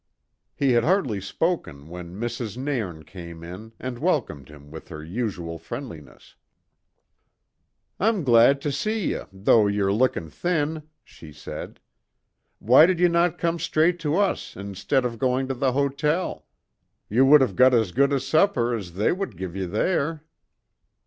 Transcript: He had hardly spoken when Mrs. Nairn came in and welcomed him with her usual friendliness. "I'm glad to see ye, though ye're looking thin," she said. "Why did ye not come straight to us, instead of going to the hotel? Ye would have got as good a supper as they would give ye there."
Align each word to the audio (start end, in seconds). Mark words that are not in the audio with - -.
He 0.55 0.71
had 0.71 0.83
hardly 0.83 1.21
spoken 1.21 1.87
when 1.87 2.19
Mrs. 2.19 2.57
Nairn 2.57 3.03
came 3.03 3.43
in 3.43 3.73
and 3.79 3.99
welcomed 3.99 4.49
him 4.49 4.71
with 4.71 4.87
her 4.87 5.03
usual 5.03 5.59
friendliness. 5.59 6.35
"I'm 7.99 8.23
glad 8.23 8.61
to 8.61 8.71
see 8.71 9.09
ye, 9.11 9.19
though 9.31 9.67
ye're 9.67 9.93
looking 9.93 10.31
thin," 10.31 10.89
she 11.03 11.31
said. 11.31 11.79
"Why 12.57 12.87
did 12.87 12.99
ye 12.99 13.09
not 13.09 13.37
come 13.37 13.59
straight 13.59 13.99
to 13.99 14.17
us, 14.17 14.55
instead 14.55 15.05
of 15.05 15.19
going 15.19 15.47
to 15.49 15.53
the 15.53 15.73
hotel? 15.73 16.47
Ye 17.07 17.21
would 17.21 17.41
have 17.41 17.55
got 17.55 17.75
as 17.75 17.91
good 17.91 18.11
a 18.11 18.19
supper 18.19 18.73
as 18.73 18.95
they 18.95 19.11
would 19.11 19.37
give 19.37 19.55
ye 19.55 19.65
there." 19.65 20.23